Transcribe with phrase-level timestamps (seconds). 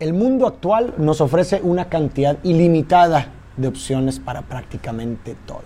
[0.00, 5.62] El mundo actual nos ofrece una cantidad ilimitada de opciones para prácticamente todo.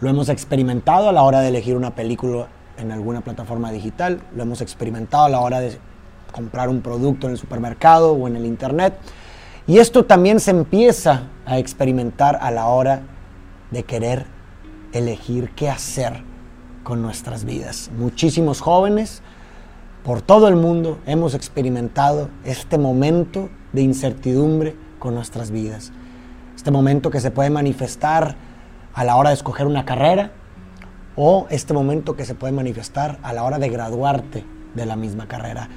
[0.00, 4.42] Lo hemos experimentado a la hora de elegir una película en alguna plataforma digital, lo
[4.42, 5.78] hemos experimentado a la hora de
[6.32, 8.98] comprar un producto en el supermercado o en el internet.
[9.68, 13.02] Y esto también se empieza a experimentar a la hora
[13.70, 14.26] de querer
[14.92, 16.24] elegir qué hacer
[16.82, 17.92] con nuestras vidas.
[17.96, 19.22] Muchísimos jóvenes
[20.06, 25.90] por todo el mundo hemos experimentado este momento de incertidumbre con nuestras vidas.
[26.54, 28.36] Este momento que se puede manifestar
[28.94, 30.30] a la hora de escoger una carrera
[31.16, 34.44] o este momento que se puede manifestar a la hora de graduarte
[34.76, 35.68] de la misma carrera.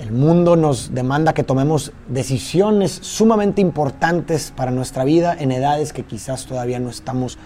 [0.00, 6.02] El mundo nos demanda que tomemos decisiones sumamente importantes para nuestra vida en edades que
[6.02, 7.38] quizás todavía no estamos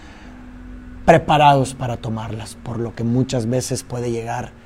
[1.05, 4.64] preparados para tomarlas, por lo que muchas veces puede llegar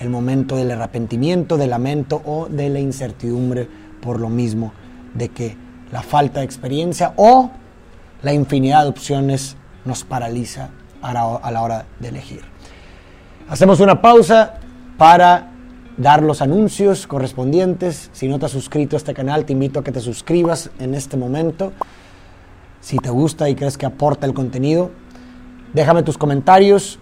[0.00, 3.68] el momento del arrepentimiento, del lamento o de la incertidumbre
[4.00, 4.72] por lo mismo
[5.14, 5.56] de que
[5.92, 7.50] la falta de experiencia o
[8.22, 10.70] la infinidad de opciones nos paraliza
[11.02, 12.40] a la hora de elegir.
[13.48, 14.54] Hacemos una pausa
[14.96, 15.50] para
[15.96, 18.10] dar los anuncios correspondientes.
[18.12, 20.94] Si no te has suscrito a este canal, te invito a que te suscribas en
[20.94, 21.72] este momento.
[22.80, 24.90] Si te gusta y crees que aporta el contenido,
[25.72, 26.98] déjame tus comentarios,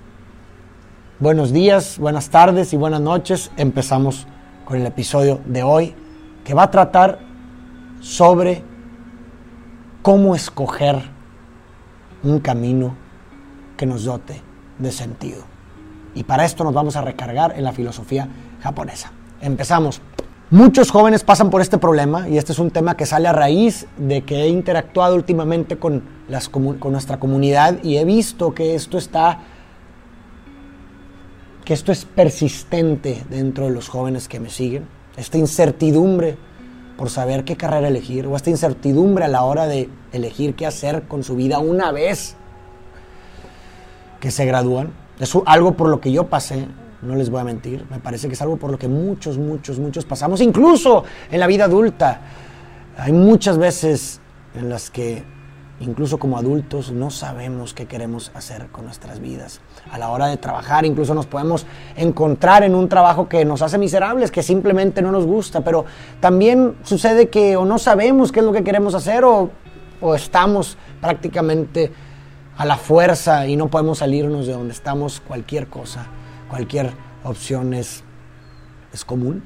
[1.23, 3.53] Buenos días, buenas tardes y buenas noches.
[3.57, 4.27] Empezamos
[4.65, 5.95] con el episodio de hoy
[6.43, 7.21] que va a tratar
[8.01, 8.65] sobre
[10.03, 11.01] cómo escoger
[12.25, 12.97] un camino
[13.77, 14.43] que nos dote
[14.81, 15.45] de sentido.
[16.17, 18.27] Y para esto nos vamos a recargar en la filosofía
[18.61, 19.13] japonesa.
[19.41, 20.01] Empezamos.
[20.51, 23.87] Muchos jóvenes pasan por este problema y este es un tema que sale a raíz
[23.97, 28.99] de que he interactuado últimamente con, las, con nuestra comunidad y he visto que esto
[28.99, 29.39] está
[31.65, 36.37] que esto es persistente dentro de los jóvenes que me siguen, esta incertidumbre
[36.97, 41.03] por saber qué carrera elegir o esta incertidumbre a la hora de elegir qué hacer
[41.03, 42.37] con su vida una vez
[44.21, 44.93] que se gradúan.
[45.19, 46.67] Es algo por lo que yo pasé,
[47.03, 49.79] no les voy a mentir, me parece que es algo por lo que muchos, muchos,
[49.79, 52.21] muchos pasamos, incluso en la vida adulta.
[52.97, 54.21] Hay muchas veces
[54.55, 55.25] en las que
[55.83, 59.61] incluso como adultos, no sabemos qué queremos hacer con nuestras vidas.
[59.91, 61.67] A la hora de trabajar, incluso nos podemos
[61.97, 65.85] encontrar en un trabajo que nos hace miserables, que simplemente no nos gusta, pero
[66.21, 69.51] también sucede que o no sabemos qué es lo que queremos hacer o,
[70.17, 71.93] estamos prácticamente
[72.57, 75.21] a la fuerza y no podemos salirnos de donde estamos.
[75.21, 76.07] Cualquier cosa,
[76.51, 78.03] cualquier opción es,
[78.93, 79.45] es común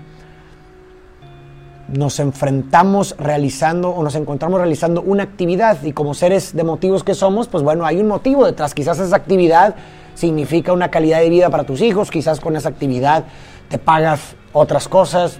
[1.88, 7.14] nos enfrentamos realizando o nos encontramos realizando una actividad y como seres de motivos que
[7.14, 8.74] somos, pues bueno, hay un motivo detrás.
[8.74, 9.76] Quizás esa actividad
[10.14, 13.24] significa una calidad de vida para tus hijos, quizás con esa actividad
[13.68, 15.38] te pagas otras cosas.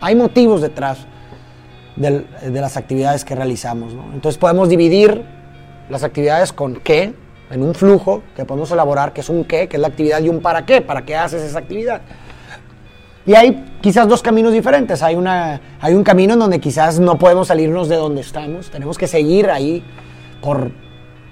[0.00, 1.06] Hay motivos detrás
[1.96, 3.94] de, las actividades que realizamos.
[4.12, 5.24] Entonces podemos dividir
[5.88, 7.14] las actividades con qué,
[7.48, 10.28] en un flujo que podemos elaborar, que es un qué, que es la actividad, y
[10.28, 12.02] un para qué, para qué haces esa actividad.
[13.26, 15.02] Y hay quizás dos caminos diferentes.
[15.02, 18.70] Hay, una, hay un camino en donde quizás no podemos salirnos de donde estamos.
[18.70, 19.82] Tenemos que seguir ahí
[20.40, 20.70] por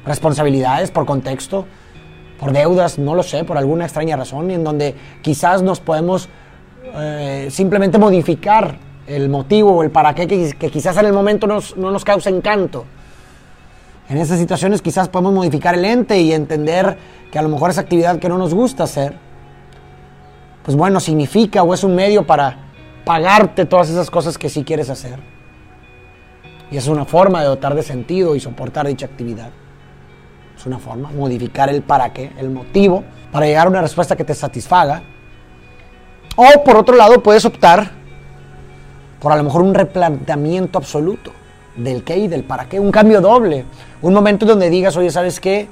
[0.04, 1.66] responsabilidades, por contexto,
[2.38, 6.28] por deudas, no lo sé, por alguna extraña razón, y en donde quizás nos podemos
[6.96, 11.60] eh, simplemente modificar el motivo o el para qué que, quizás en el momento no
[11.76, 12.86] nos causa encanto.
[14.08, 16.98] En esas situaciones quizás podemos modificar el ente y entender
[17.30, 19.14] que a lo mejor esa actividad que no nos gusta hacer
[20.64, 22.56] pues bueno, significa o es un medio para
[23.04, 25.18] pagarte todas esas cosas que sí quieres hacer.
[26.70, 29.50] Y es una forma de dotar de sentido y soportar dicha actividad.
[30.56, 34.24] Es una forma, modificar el para qué, el motivo, para llegar a una respuesta que
[34.24, 35.02] te satisfaga.
[36.36, 37.90] O por otro lado, puedes optar
[39.20, 41.32] por a lo mejor un replanteamiento absoluto
[41.76, 43.66] del qué y del para qué, un cambio doble,
[44.00, 45.68] un momento donde digas, oye, ¿sabes qué?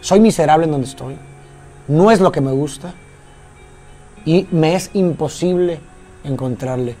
[0.00, 1.16] Soy miserable en donde estoy,
[1.88, 2.92] no es lo que me gusta,
[4.28, 5.80] y me es imposible
[6.22, 6.96] encontrarle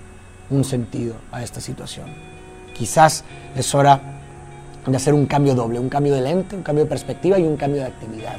[0.48, 2.06] un sentido a esta situación.
[2.74, 3.22] Quizás
[3.54, 4.00] es hora
[4.86, 7.58] de hacer un cambio doble, un cambio de lente, un cambio de perspectiva y un
[7.58, 8.38] cambio de actividad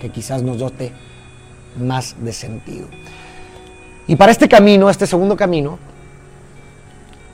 [0.00, 0.90] que quizás nos dote
[1.78, 2.88] más de sentido.
[4.08, 5.78] Y para este camino, este segundo camino,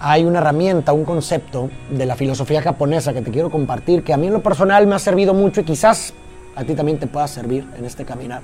[0.00, 4.18] hay una herramienta, un concepto de la filosofía japonesa que te quiero compartir, que a
[4.18, 6.12] mí en lo personal me ha servido mucho y quizás
[6.54, 8.42] a ti también te pueda servir en este caminar,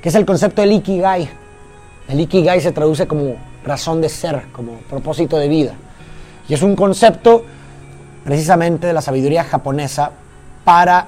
[0.00, 1.41] que es el concepto del Ikigai.
[2.08, 5.74] El Ikigai se traduce como razón de ser, como propósito de vida.
[6.48, 7.44] Y es un concepto
[8.24, 10.10] precisamente de la sabiduría japonesa
[10.64, 11.06] para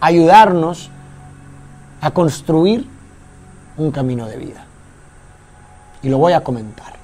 [0.00, 0.90] ayudarnos
[2.00, 2.86] a construir
[3.76, 4.66] un camino de vida.
[6.02, 6.94] Y lo voy a comentar.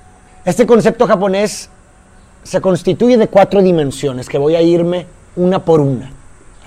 [0.45, 1.71] Este concepto japonés
[2.43, 5.07] se constituye de cuatro dimensiones que voy a irme
[5.37, 6.20] una por una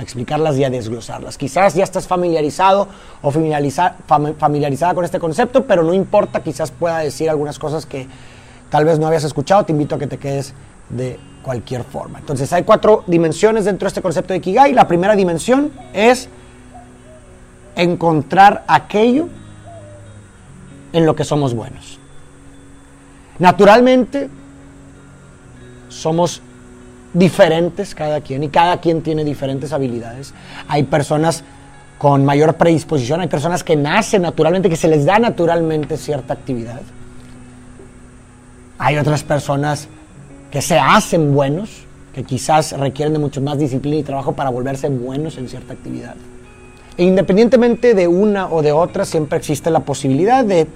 [0.04, 1.38] explicarlas y a desglosarlas.
[1.38, 2.88] Quizás ya estás familiarizado
[3.22, 8.08] o familiarizada con este concepto, pero no importa, quizás pueda decir algunas cosas que
[8.70, 10.54] tal vez no habías escuchado, te invito a que te quedes
[10.90, 12.20] de cualquier forma.
[12.20, 14.74] Entonces hay cuatro dimensiones dentro de este concepto de Ikigai.
[14.74, 16.30] La primera dimensión es
[17.76, 19.28] encontrar aquello
[20.94, 22.00] en lo que somos buenos.
[23.40, 24.30] Naturalmente,
[25.90, 26.42] somos
[27.13, 30.33] diferentes cada quien y cada quien tiene diferentes habilidades.
[30.68, 31.44] Hay personas
[31.98, 36.81] con mayor predisposición, hay personas que nacen naturalmente, que se les da naturalmente cierta actividad.
[38.77, 39.88] Hay otras personas
[40.51, 44.89] que se hacen buenos, que quizás requieren de mucho más disciplina y trabajo para volverse
[44.89, 46.16] buenos en cierta actividad.
[46.98, 50.68] E independientemente de una o de otra, siempre existe la posibilidad de,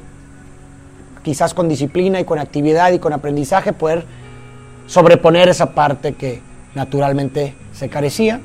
[1.24, 4.06] quizás con disciplina y con actividad y con aprendizaje, poder
[4.88, 6.42] sobreponer esa parte que
[6.74, 8.42] naturalmente se carecía.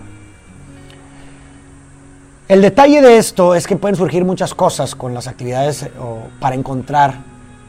[2.49, 6.55] El detalle de esto es que pueden surgir muchas cosas con las actividades o para
[6.55, 7.15] encontrar,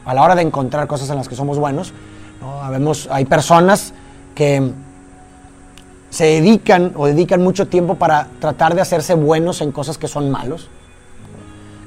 [0.04, 1.94] a la hora de encontrar cosas en las que somos buenos.
[3.10, 3.94] hay personas
[4.34, 4.72] que
[6.10, 10.30] se dedican o dedican mucho tiempo para tratar de hacerse buenos en cosas que son
[10.30, 10.68] malos.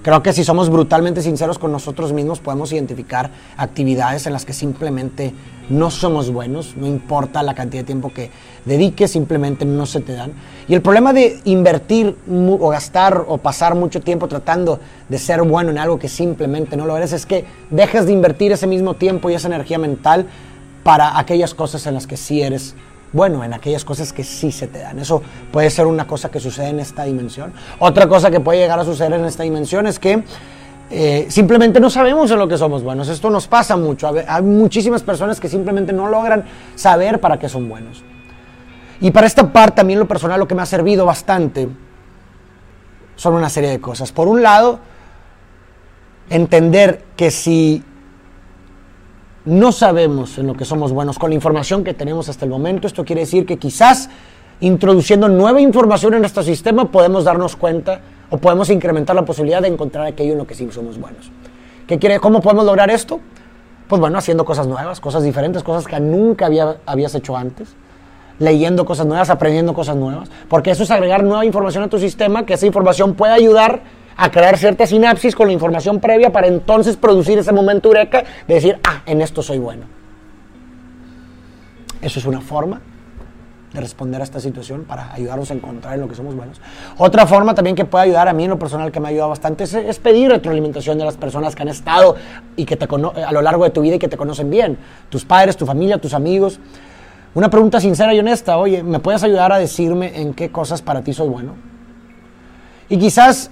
[0.08, 4.54] Creo que si somos brutalmente sinceros con nosotros mismos podemos identificar actividades en las que
[4.54, 5.34] simplemente
[5.70, 8.32] no somos buenos, no importa la cantidad de tiempo que
[8.64, 10.32] dediques, simplemente no se te dan.
[10.70, 15.72] Y el problema de invertir o gastar o pasar mucho tiempo tratando de ser bueno
[15.72, 19.30] en algo que simplemente no lo eres es que dejas de invertir ese mismo tiempo
[19.30, 20.28] y esa energía mental
[20.84, 22.76] para aquellas cosas en las que sí eres
[23.14, 25.00] bueno, en aquellas cosas que sí se te dan.
[25.00, 25.22] Eso
[25.52, 27.54] puede ser una cosa que sucede en esta dimensión.
[27.80, 30.24] Otra cosa que puede llegar a suceder en esta dimensión es que
[30.90, 33.08] eh, simplemente no sabemos en lo que somos buenos.
[33.10, 34.12] Esto nos pasa mucho.
[34.28, 36.46] Hay muchísimas personas que simplemente no logran
[36.76, 38.04] saber para qué son buenos.
[39.00, 41.70] Y para esta parte, a mí en lo personal, lo que me ha servido bastante
[43.16, 44.12] son una serie de cosas.
[44.12, 44.80] Por un lado,
[46.30, 47.84] entender que si
[49.48, 52.86] no sabemos en lo que somos buenos con la información que tenemos hasta el momento,
[52.86, 54.10] esto quiere decir que quizás
[54.60, 59.70] introduciendo nueva información en nuestro sistema podemos darnos cuenta o podemos incrementar la posibilidad de
[59.70, 61.32] encontrar aquello en lo que sí somos buenos.
[61.88, 63.22] ¿Qué quiere, ¿Cómo podemos lograr esto?
[63.88, 67.70] Pues bueno, haciendo cosas nuevas, cosas diferentes, cosas que nunca había, habías hecho antes,
[68.40, 72.46] leyendo cosas nuevas, aprendiendo cosas nuevas, porque eso es agregar nueva información a tu sistema,
[72.46, 73.82] que esa información puede ayudar
[74.18, 78.54] a crear cierta sinapsis con la información previa para entonces producir ese momento eureka de
[78.56, 79.86] decir, ah, en esto soy bueno.
[82.02, 82.82] Eso es una forma
[83.74, 86.60] de responder a esta situación para ayudarnos a encontrar en lo que somos buenos.
[86.98, 89.30] Otra forma también que puede ayudar a mí en lo personal que me ha ayudado
[89.30, 92.16] bastante es, pedir retroalimentación de las personas que han estado
[92.56, 94.78] y que te a lo largo de tu vida y que te conocen bien,
[95.10, 96.60] tus padres, tu familia, tus amigos.
[97.36, 101.04] Una pregunta sincera y honesta, oye, ¿me puedes ayudar a decirme en qué cosas para
[101.04, 101.54] ti soy bueno?
[102.90, 103.52] Y quizás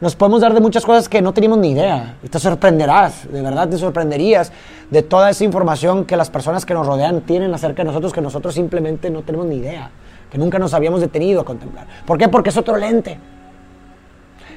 [0.00, 2.16] nos podemos dar de muchas cosas que no teníamos ni idea.
[2.22, 4.52] Y te sorprenderás, de verdad te sorprenderías
[4.90, 8.20] de toda esa información que las personas que nos rodean tienen acerca de nosotros que
[8.20, 9.90] nosotros simplemente no tenemos ni idea,
[10.30, 11.86] que nunca nos habíamos detenido a contemplar.
[12.04, 12.28] ¿Por qué?
[12.28, 13.18] Porque es otro lente.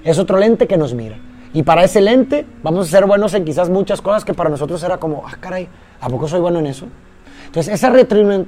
[0.03, 1.18] Es otro lente que nos mira.
[1.53, 4.83] Y para ese lente vamos a ser buenos en quizás muchas cosas que para nosotros
[4.83, 5.68] era como, ah, caray,
[6.01, 6.85] ¿a poco soy bueno en eso?
[7.45, 7.92] Entonces, esa,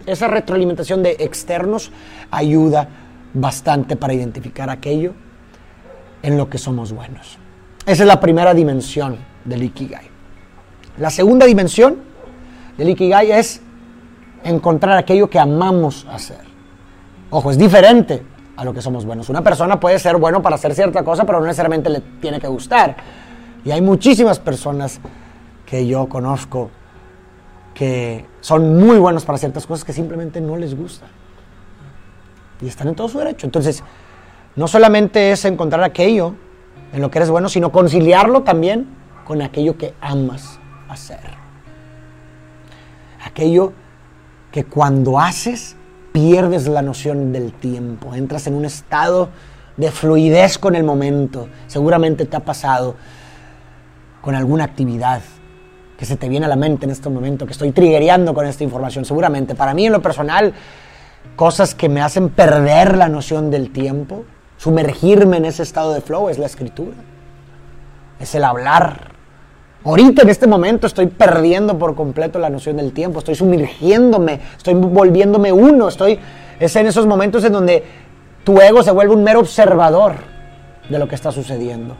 [0.05, 1.91] esa retroalimentación de externos
[2.29, 2.87] ayuda
[3.33, 5.13] bastante para identificar aquello
[6.21, 7.37] en lo que somos buenos.
[7.85, 10.09] Esa es la primera dimensión del Ikigai.
[10.97, 11.97] La segunda dimensión
[12.77, 13.61] del Ikigai es
[14.43, 16.41] encontrar aquello que amamos hacer.
[17.29, 18.23] Ojo, es diferente
[18.57, 19.29] a lo que somos buenos.
[19.29, 22.47] Una persona puede ser bueno para hacer cierta cosa, pero no necesariamente le tiene que
[22.47, 22.95] gustar.
[23.63, 24.99] Y hay muchísimas personas
[25.65, 26.69] que yo conozco
[27.73, 31.07] que son muy buenos para ciertas cosas que simplemente no les gusta.
[32.61, 33.47] Y están en todo su derecho.
[33.47, 33.83] Entonces,
[34.55, 36.35] no solamente es encontrar aquello
[36.93, 38.87] en lo que eres bueno, sino conciliarlo también
[39.25, 41.19] con aquello que amas hacer.
[43.23, 43.73] Aquello
[44.51, 45.77] que cuando haces
[46.11, 49.29] pierdes la noción del tiempo, entras en un estado
[49.77, 51.47] de fluidez con el momento.
[51.67, 52.95] Seguramente te ha pasado
[54.21, 55.21] con alguna actividad
[55.97, 58.63] que se te viene a la mente en este momento, que estoy triggereando con esta
[58.63, 59.05] información.
[59.05, 60.53] Seguramente, para mí en lo personal,
[61.35, 64.25] cosas que me hacen perder la noción del tiempo
[64.61, 66.97] sumergirme en ese estado de flow es la escritura.
[68.19, 69.11] Es el hablar.
[69.83, 74.75] Ahorita en este momento estoy perdiendo por completo la noción del tiempo, estoy sumergiéndome, estoy
[74.75, 76.19] volviéndome uno, estoy
[76.59, 77.83] es en esos momentos en donde
[78.43, 80.13] tu ego se vuelve un mero observador
[80.87, 81.95] de lo que está sucediendo.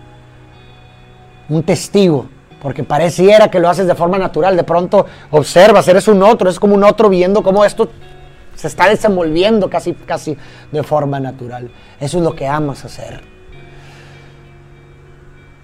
[1.50, 2.28] Un testigo
[2.62, 4.56] porque pareciera que lo haces de forma natural.
[4.56, 7.90] De pronto observas, eres un otro, es como un otro viendo cómo esto
[8.62, 10.38] se está desenvolviendo casi, casi
[10.72, 11.72] de forma natural.
[12.00, 13.22] Eso es lo que amas hacer.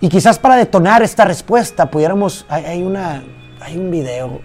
[0.01, 3.23] Y quizás para detonar esta respuesta pudiéramos, hay, una,
[3.61, 4.41] hay un video,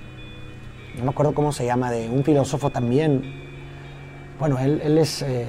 [0.99, 3.23] no me acuerdo cómo se llama, de un filósofo también,
[4.39, 5.47] bueno, él, es eh,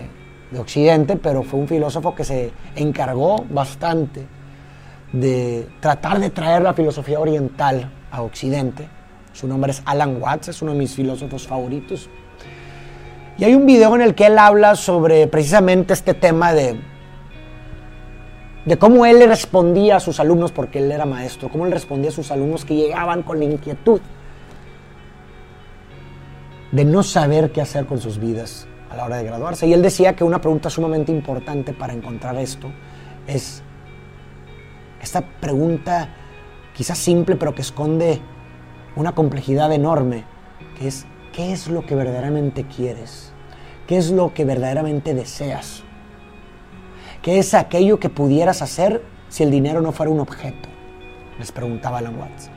[0.52, 4.26] de Occidente, pero fue un filósofo que se encargó bastante
[5.12, 8.88] de tratar de traer la filosofía oriental a Occidente.
[9.34, 12.10] Su nombre es Alan Watts, es uno de mis filósofos favoritos.
[13.38, 16.80] Y hay un video en el que él habla sobre precisamente este tema de
[18.66, 22.10] de cómo él le respondía a sus alumnos, porque él era maestro, cómo él respondía
[22.10, 24.00] a sus alumnos que llegaban con la inquietud
[26.72, 29.68] de no saber qué hacer con sus vidas a la hora de graduarse.
[29.68, 32.72] Y él decía que una pregunta sumamente importante para encontrar esto
[33.28, 33.62] es
[35.02, 36.10] esta pregunta
[36.74, 38.22] quizás simple, pero que esconde
[38.96, 40.24] una complejidad enorme,
[40.80, 43.34] que es, ¿qué es lo que verdaderamente quieres?
[43.88, 45.84] ¿Qué es lo que verdaderamente deseas?
[47.22, 50.70] ¿Qué es aquello que pudieras hacer si el dinero no fuera un objeto?
[51.40, 52.50] Les preguntaba Alan Watts.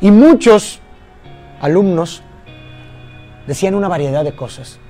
[0.00, 0.80] Y muchos
[1.60, 2.22] alumnos
[3.46, 4.80] decían una variedad de cosas.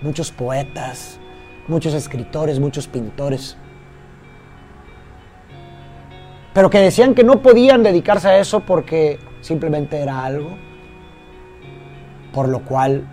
[0.00, 1.18] Muchos poetas,
[1.66, 3.56] muchos escritores, muchos pintores.
[6.52, 10.56] Pero que decían que no podían dedicarse a eso porque simplemente era algo
[12.34, 13.06] por lo cual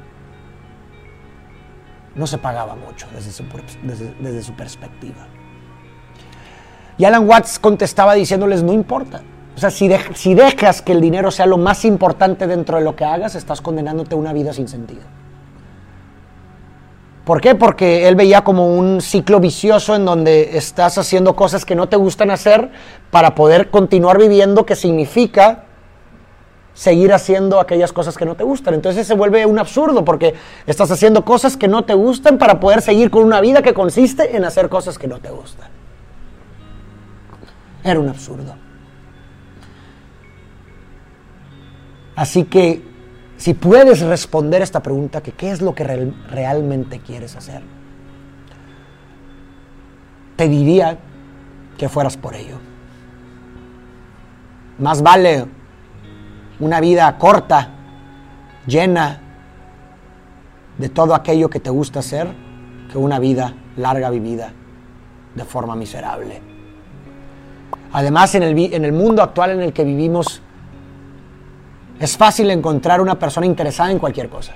[2.15, 3.45] no se pagaba mucho desde su,
[3.83, 5.27] desde, su perspectiva.
[6.97, 9.21] Y Alan Watts contestaba diciéndoles, no importa.
[9.55, 12.95] O sea, si, si dejas que el dinero sea lo más importante dentro de lo
[12.95, 15.03] que hagas, estás condenándote a una vida sin sentido.
[17.23, 17.53] ¿Por qué?
[17.55, 21.95] Porque él veía como un ciclo vicioso en donde estás haciendo cosas que no te
[21.95, 22.71] gustan hacer
[23.11, 25.65] para poder continuar viviendo, que significa
[26.73, 28.73] seguir haciendo aquellas cosas que no te gustan.
[28.73, 30.35] Entonces se vuelve un absurdo porque
[30.65, 34.35] estás haciendo cosas que no te gustan para poder seguir con una vida que consiste
[34.35, 35.69] en hacer cosas que no te gustan.
[37.83, 38.55] Era un absurdo.
[42.15, 42.83] Así que
[43.37, 45.83] si puedes responder esta pregunta, que ¿qué es lo que
[46.29, 47.63] realmente quieres hacer?
[50.35, 50.99] Te diría
[51.77, 52.57] que fueras por ello.
[54.77, 55.47] Más vale
[56.61, 57.69] una vida corta,
[58.67, 59.19] llena
[60.77, 62.27] de todo aquello que te gusta hacer,
[62.89, 64.53] que una vida larga vivida
[65.35, 66.41] de forma miserable.
[67.93, 70.41] Además, en el, en el mundo actual en el que vivimos,
[71.99, 74.53] es fácil encontrar una persona interesada en cualquier cosa.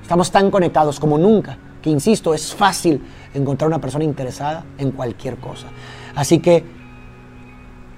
[0.00, 3.02] Estamos tan conectados como nunca, que insisto, es fácil
[3.34, 5.66] encontrar una persona interesada en cualquier cosa.
[6.14, 6.77] Así que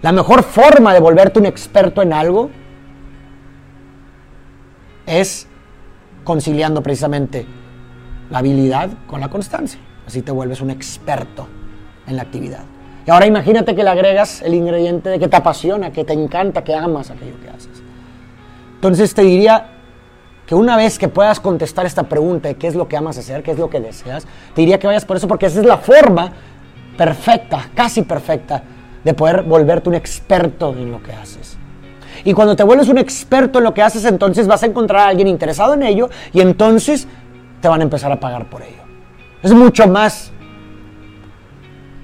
[0.02, 2.50] la mejor forma de volverte un experto en algo
[5.07, 5.47] es
[6.25, 7.47] conciliando precisamente
[8.30, 9.80] la habilidad con la constancia.
[10.07, 11.47] Así te vuelves un experto
[12.07, 12.64] en la actividad.
[13.07, 16.62] Y ahora imagínate que le agregas el ingrediente de que te apasiona, que te encanta,
[16.64, 17.83] que amas aquello que haces.
[18.76, 19.69] Entonces te diría
[20.47, 23.42] que una vez que puedas contestar esta pregunta de qué es lo que amas hacer,
[23.42, 25.78] qué es lo que deseas, te diría que vayas por eso porque esa es la
[25.78, 26.33] forma
[26.97, 28.62] perfecta, casi perfecta,
[29.04, 31.57] de poder volverte un experto en lo que haces.
[32.25, 35.09] Y cuando te vuelves un experto en lo que haces, entonces vas a encontrar a
[35.09, 37.07] alguien interesado en ello y entonces
[37.61, 38.83] te van a empezar a pagar por ello.
[39.42, 40.30] Es mucho más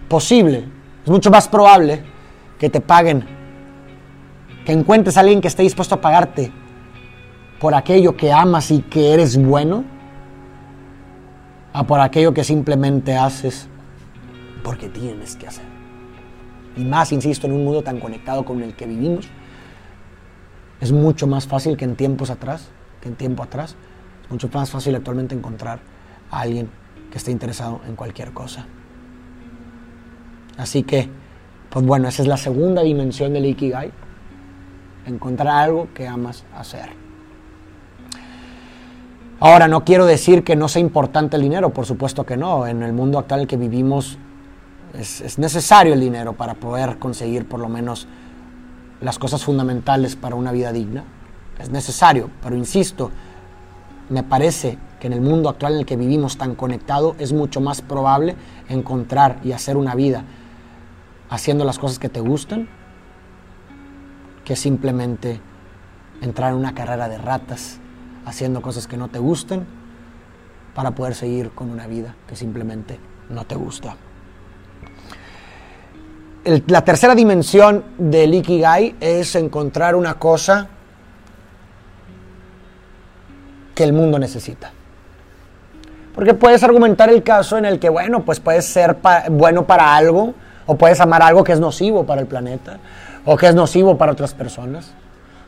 [0.09, 0.65] posible,
[1.05, 2.03] es mucho más probable
[2.59, 3.25] que te paguen,
[4.65, 6.51] que encuentres a alguien que esté dispuesto a pagarte
[7.61, 9.85] por aquello que amas y que eres bueno,
[11.73, 13.69] a por aquello que simplemente haces
[14.63, 15.66] porque tienes que hacer
[16.77, 19.29] y más, insisto, en un mundo tan conectado con el que vivimos,
[20.81, 22.69] es mucho más fácil que en tiempos atrás,
[23.01, 23.77] que en tiempo atrás,
[24.25, 25.81] es mucho más fácil actualmente encontrar
[26.31, 26.69] a alguien
[27.11, 28.67] que esté interesado en cualquier cosa.
[30.59, 31.09] Así que,
[31.71, 33.91] pues bueno, esa es la segunda dimensión del Ikigai,
[35.07, 36.91] encontrar algo que amas hacer.
[39.39, 42.67] Ahora, no quiero decir que no sea importante el dinero, por supuesto que no.
[42.67, 44.19] En el mundo actual en el que vivimos
[44.99, 48.07] es, necesario el dinero para poder conseguir por lo menos
[49.01, 51.05] las cosas fundamentales para una vida digna.
[51.59, 53.11] Es necesario, pero insisto,
[54.09, 57.61] me parece que en el mundo actual en el que vivimos tan conectado es mucho
[57.61, 58.37] más probable
[58.69, 60.25] encontrar y hacer una vida
[61.29, 62.69] haciendo las cosas que te gustan
[64.45, 65.41] que simplemente
[66.23, 67.81] entrar en una carrera de ratas
[68.25, 69.67] haciendo cosas que no te gustan
[70.75, 72.99] para poder seguir con una vida que simplemente
[73.31, 73.97] no te gusta.
[76.47, 80.69] La tercera dimensión del Ikigai es encontrar una cosa
[83.75, 84.71] que el mundo necesita.
[86.15, 88.97] Porque puedes argumentar el caso en el que, bueno, pues puedes ser
[89.31, 90.35] bueno para algo,
[90.67, 92.79] o puedes amar algo que es nocivo para el planeta,
[93.25, 94.95] o que es nocivo para otras personas.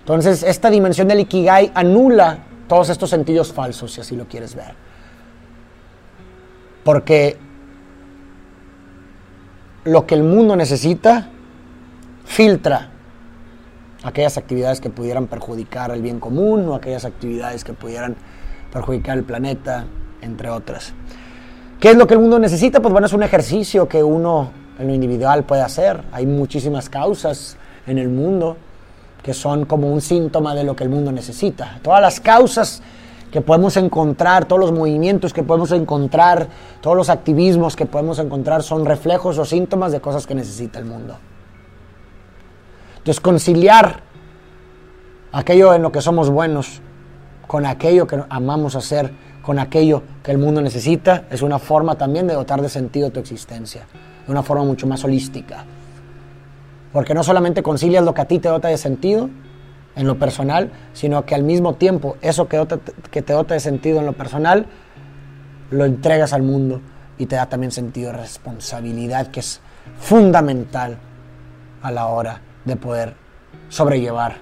[0.00, 4.74] Entonces, esta dimensión del Ikigai anula todos estos sentidos falsos, si así lo quieres ver.
[6.84, 7.38] Porque
[9.84, 11.28] lo que el mundo necesita
[12.24, 12.90] filtra
[14.04, 18.16] aquellas actividades que pudieran perjudicar el bien común o aquellas actividades que pudieran
[18.72, 19.86] perjudicar el planeta,
[20.20, 20.92] entre otras.
[21.80, 22.80] ¿Qué es lo que el mundo necesita?
[22.80, 26.02] Pues bueno, es un ejercicio que uno en lo individual puede hacer.
[26.12, 27.56] Hay muchísimas causas
[27.86, 28.56] en el mundo
[29.22, 31.80] que son como un síntoma de lo que el mundo necesita.
[31.82, 32.82] Todas las causas
[33.30, 36.48] que podemos encontrar, todos los movimientos que podemos encontrar,
[36.80, 40.86] todos los activismos que podemos encontrar son reflejos o síntomas de cosas que necesita el
[40.86, 41.16] mundo.
[42.98, 44.00] Entonces, conciliar
[45.32, 46.80] aquello en lo que somos buenos
[47.46, 52.26] con aquello que amamos hacer, con aquello que el mundo necesita, es una forma también
[52.26, 53.86] de dotar de sentido tu existencia,
[54.26, 55.64] de una forma mucho más holística.
[56.92, 59.28] Porque no solamente concilias lo que a ti te dota de sentido
[59.98, 62.64] en lo personal, sino que al mismo tiempo eso que,
[63.10, 64.66] que te de sentido en lo personal,
[65.70, 66.80] lo entregas al mundo
[67.18, 69.60] y te da también sentido de responsabilidad, que es
[69.98, 70.98] fundamental
[71.82, 73.14] a la hora de poder
[73.68, 74.36] sobrellevar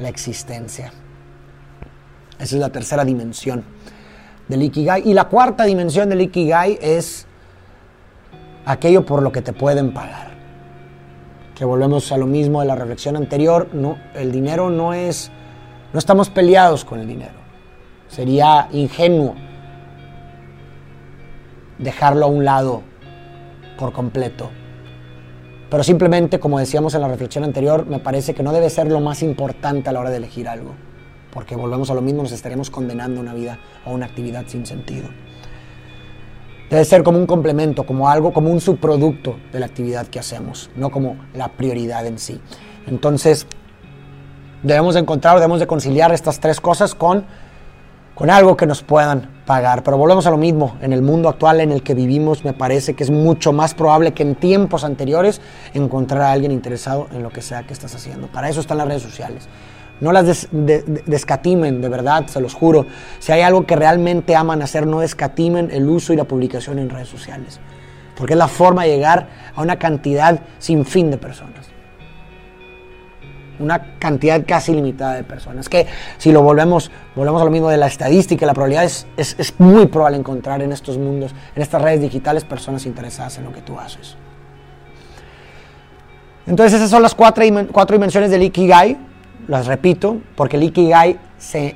[0.00, 0.92] la existencia.
[2.38, 3.64] Esa es la tercera dimensión
[4.48, 5.08] del Ikigai.
[5.08, 7.26] Y la cuarta dimensión del Ikigai es
[8.64, 10.27] aquello por lo que te pueden pagar.
[11.58, 15.30] Que volvemos a lo mismo de la reflexión anterior, no, el dinero no es,
[15.92, 17.34] no estamos peleados con el dinero.
[18.06, 19.34] Sería ingenuo
[21.78, 22.82] dejarlo a un lado
[23.76, 24.50] por completo.
[25.68, 29.00] Pero simplemente, como decíamos en la reflexión anterior, me parece que no debe ser lo
[29.00, 30.74] más importante a la hora de elegir algo
[31.32, 35.08] porque volvemos a lo mismo, nos estaremos condenando una vida o una actividad sin sentido.
[36.70, 40.70] Debe ser como un complemento, como algo, como un subproducto de la actividad que hacemos,
[40.76, 42.40] no como la prioridad en sí.
[42.86, 43.46] Entonces,
[44.62, 47.24] debemos de encontrar, debemos de conciliar estas tres cosas con,
[48.14, 49.82] con algo que nos puedan pagar.
[49.82, 52.94] Pero volvemos a lo mismo, en el mundo actual en el que vivimos, me parece
[52.94, 55.40] que es mucho más probable que en tiempos anteriores
[55.72, 58.26] encontrar a alguien interesado en lo que sea que estás haciendo.
[58.26, 59.48] Para eso están las redes sociales.
[60.00, 62.86] No las descatimen, de verdad, se los juro.
[63.18, 66.88] Si hay algo que realmente aman hacer, no descatimen el uso y la publicación en
[66.88, 67.58] redes sociales.
[68.16, 71.66] Porque es la forma de llegar a una cantidad sin fin de personas.
[73.58, 75.68] Una cantidad casi limitada de personas.
[75.68, 79.54] Que si lo volvemos, volvemos a lo mismo de la estadística, la probabilidad es, es,
[79.58, 83.62] muy probable encontrar en estos mundos, en estas redes digitales, personas interesadas en lo que
[83.62, 84.16] tú haces.
[86.46, 89.07] Entonces esas son las cuatro, cuatro dimensiones del Ikigai
[89.48, 91.74] las repito, porque el Ikigai se,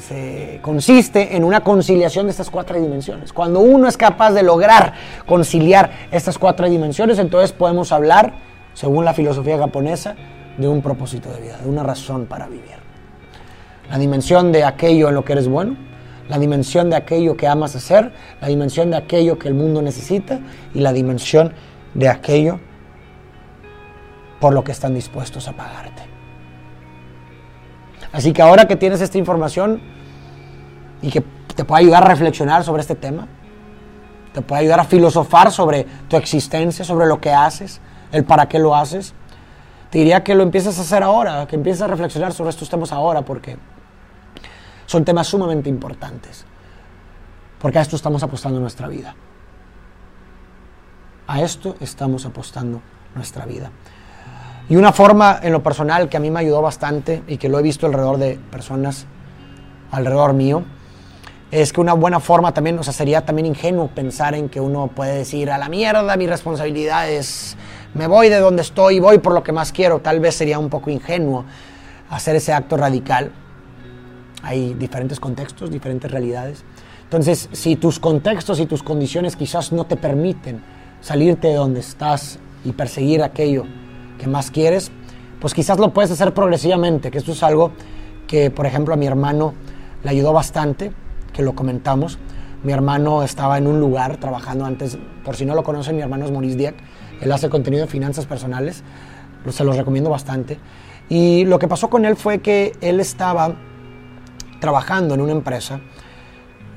[0.00, 3.32] se, consiste en una conciliación de estas cuatro dimensiones.
[3.32, 4.94] Cuando uno es capaz de lograr
[5.26, 8.32] conciliar estas cuatro dimensiones, entonces podemos hablar,
[8.72, 10.16] según la filosofía japonesa,
[10.56, 12.82] de un propósito de vida, de una razón para vivir.
[13.90, 15.76] La dimensión de aquello en lo que eres bueno,
[16.28, 20.40] la dimensión de aquello que amas hacer, la dimensión de aquello que el mundo necesita
[20.72, 21.52] y la dimensión
[21.92, 22.60] de aquello
[24.40, 26.13] por lo que están dispuestos a pagarte.
[28.14, 29.82] Así que ahora que tienes esta información
[31.02, 31.20] y que
[31.56, 33.26] te puede ayudar a reflexionar sobre este tema,
[34.32, 37.80] te puede ayudar a filosofar sobre tu existencia, sobre lo que haces,
[38.12, 39.14] el para qué lo haces,
[39.90, 42.92] te diría que lo empieces a hacer ahora, que empieces a reflexionar sobre estos temas
[42.92, 43.56] ahora, porque
[44.86, 46.46] son temas sumamente importantes.
[47.58, 49.16] Porque a esto estamos apostando nuestra vida.
[51.26, 52.80] A esto estamos apostando
[53.16, 53.72] nuestra vida.
[54.68, 57.58] Y una forma en lo personal que a mí me ayudó bastante y que lo
[57.58, 59.06] he visto alrededor de personas
[59.90, 60.64] alrededor mío,
[61.50, 64.88] es que una buena forma también, o sea, sería también ingenuo pensar en que uno
[64.88, 67.56] puede decir, a la mierda, mi responsabilidad es,
[67.92, 70.00] me voy de donde estoy voy por lo que más quiero.
[70.00, 71.44] Tal vez sería un poco ingenuo
[72.10, 73.32] hacer ese acto radical.
[74.42, 76.64] Hay diferentes contextos, diferentes realidades.
[77.04, 80.62] Entonces, si tus contextos y tus condiciones quizás no te permiten
[81.00, 83.66] salirte de donde estás y perseguir aquello
[84.18, 84.90] que más quieres,
[85.40, 87.72] pues quizás lo puedes hacer progresivamente, que esto es algo
[88.26, 89.54] que, por ejemplo, a mi hermano
[90.02, 90.92] le ayudó bastante,
[91.32, 92.18] que lo comentamos.
[92.62, 96.24] Mi hermano estaba en un lugar trabajando antes, por si no lo conocen, mi hermano
[96.24, 96.74] es Maurice Dieck,
[97.20, 98.82] él hace contenido de finanzas personales,
[99.50, 100.58] se los recomiendo bastante.
[101.08, 103.54] Y lo que pasó con él fue que él estaba
[104.60, 105.80] trabajando en una empresa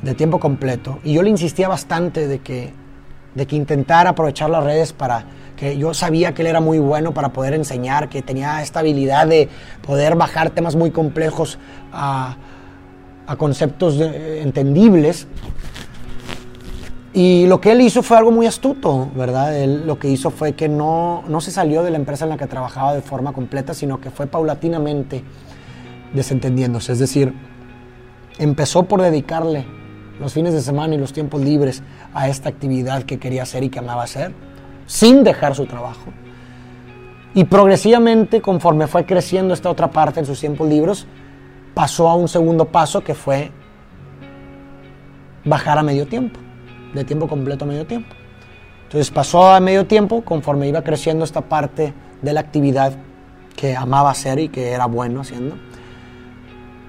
[0.02, 2.73] de tiempo completo y yo le insistía bastante de que,
[3.34, 5.26] de que intentara aprovechar las redes para
[5.58, 9.28] que yo sabía que él era muy bueno para poder enseñar, que tenía esta habilidad
[9.28, 9.50] de
[9.86, 11.60] poder bajar temas muy complejos
[11.91, 12.38] a,
[13.38, 15.28] conceptos entendibles.
[17.13, 19.58] Y lo que él hizo fue algo muy astuto, ¿verdad?
[19.58, 22.38] Él lo que hizo fue que no, no se salió de la empresa en la
[22.38, 25.24] que trabajaba de forma completa, sino que fue paulatinamente
[26.13, 26.93] desentendiéndose.
[26.93, 27.34] Es decir,
[28.38, 29.65] empezó por dedicarle
[30.20, 33.70] los fines de semana y los tiempos libres a esta actividad que quería hacer y
[33.70, 34.34] que amaba hacer,
[34.88, 36.12] sin dejar su trabajo.
[37.36, 41.06] Y progresivamente, conforme fue creciendo esta otra parte en sus tiempos libres,
[41.76, 43.52] pasó a un segundo paso que fue
[45.45, 46.39] bajar a medio tiempo,
[46.95, 48.15] de tiempo completo a medio tiempo.
[48.84, 52.93] Entonces pasó a medio tiempo conforme iba creciendo esta parte de la actividad
[53.56, 55.56] que amaba hacer y que era bueno haciendo.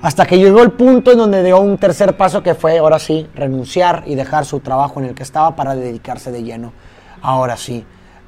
[0.01, 3.27] Hasta que llegó el punto en donde dio un tercer paso que fue, ahora sí,
[3.35, 6.73] renunciar y dejar su trabajo en el que estaba para dedicarse de lleno,
[7.23, 7.85] ahora sí,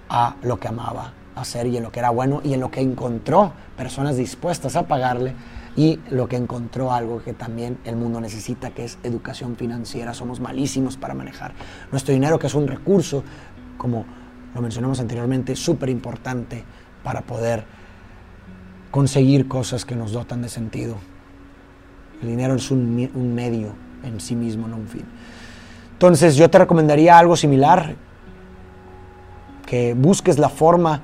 [0.08, 2.80] a lo que amaba hacer y en lo que era bueno y en lo que
[2.80, 5.34] encontró personas dispuestas a pagarle
[5.76, 10.12] y lo que encontró algo que también el mundo necesita, que es educación financiera.
[10.14, 11.52] Somos malísimos para manejar
[11.92, 13.22] nuestro dinero, que es un recurso,
[13.78, 14.04] como
[14.54, 16.64] lo mencionamos anteriormente, súper importante
[17.04, 17.64] para poder
[18.90, 20.96] conseguir cosas que nos dotan de sentido
[22.22, 23.72] el dinero es un, un medio
[24.02, 25.04] en sí mismo, no un fin.
[25.92, 27.94] Entonces yo te recomendaría algo similar,
[29.70, 31.00] que busques la forma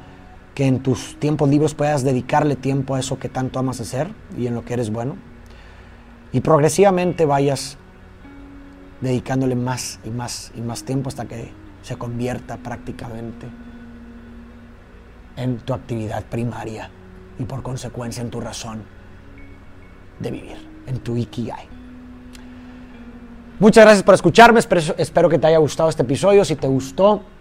[0.57, 4.48] que en tus tiempos libres puedas dedicarle tiempo a eso que tanto amas hacer y
[4.48, 5.14] en lo que eres bueno.
[6.33, 7.79] Y progresivamente vayas
[9.00, 11.52] dedicándole más y más y más tiempo hasta que
[11.83, 13.46] se convierta prácticamente
[15.37, 16.90] en tu actividad primaria
[17.38, 18.83] y por consecuencia en tu razón
[20.18, 20.57] de vivir
[20.88, 21.68] en tu Ikigai.
[23.61, 26.44] Muchas gracias por escucharme, espero, que te haya gustado este episodio.
[26.44, 27.36] Si te gustó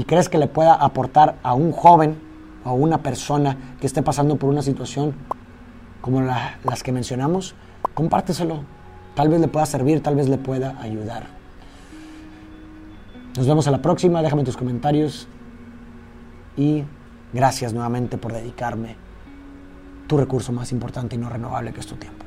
[0.00, 2.16] y crees que le pueda aportar a un joven
[2.64, 5.12] o a una persona que esté pasando por una situación
[6.00, 7.54] como las que mencionamos,
[7.92, 8.62] compárteselo.
[9.14, 11.26] Tal vez le pueda servir, tal vez le pueda ayudar.
[13.36, 15.28] Nos vemos a la próxima, déjame tus comentarios
[16.56, 16.84] y
[17.34, 18.96] gracias nuevamente por dedicarme
[20.06, 22.24] tu recurso más importante y no renovable que es tu tiempo.